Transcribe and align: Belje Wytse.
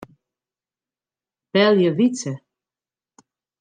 Belje 1.53 1.89
Wytse. 1.97 2.31